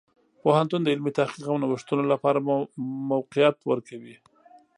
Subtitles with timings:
[0.41, 2.39] پوهنتون د علمي تحقیق او نوښتونو لپاره
[3.11, 4.15] موقعیت ورکوي.